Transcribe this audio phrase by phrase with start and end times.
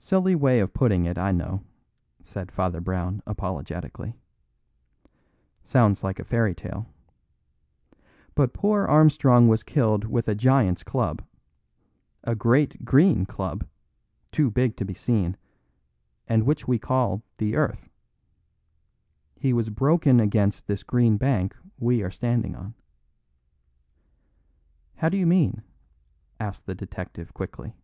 [0.00, 1.62] "Silly way of putting it, I know,"
[2.24, 4.16] said Father Brown apologetically.
[5.62, 6.86] "Sounds like a fairy tale.
[8.34, 11.22] But poor Armstrong was killed with a giant's club,
[12.24, 13.64] a great green club,
[14.32, 15.36] too big to be seen,
[16.26, 17.88] and which we call the earth.
[19.36, 22.74] He was broken against this green bank we are standing on."
[24.96, 25.62] "How do you mean?"
[26.40, 27.76] asked the detective quickly.